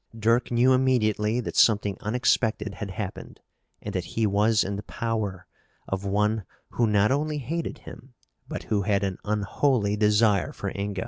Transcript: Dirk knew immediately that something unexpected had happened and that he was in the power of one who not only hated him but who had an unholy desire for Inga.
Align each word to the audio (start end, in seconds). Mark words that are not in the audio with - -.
Dirk 0.17 0.49
knew 0.49 0.73
immediately 0.73 1.39
that 1.41 1.55
something 1.55 1.95
unexpected 1.99 2.73
had 2.73 2.89
happened 2.89 3.39
and 3.83 3.93
that 3.93 4.03
he 4.17 4.25
was 4.25 4.63
in 4.63 4.75
the 4.75 4.81
power 4.81 5.45
of 5.87 6.03
one 6.05 6.43
who 6.69 6.87
not 6.87 7.11
only 7.11 7.37
hated 7.37 7.77
him 7.77 8.15
but 8.47 8.63
who 8.63 8.81
had 8.81 9.03
an 9.03 9.19
unholy 9.23 9.95
desire 9.95 10.51
for 10.53 10.71
Inga. 10.75 10.99